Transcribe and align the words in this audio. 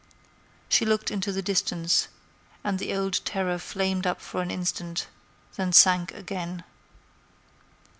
She 0.67 0.83
looked 0.83 1.11
into 1.11 1.31
the 1.31 1.43
distance, 1.43 2.07
and 2.63 2.79
the 2.79 2.91
old 2.95 3.23
terror 3.23 3.59
flamed 3.59 4.07
up 4.07 4.19
for 4.19 4.41
an 4.41 4.49
instant, 4.49 5.05
then 5.57 5.71
sank 5.71 6.11
again. 6.15 6.63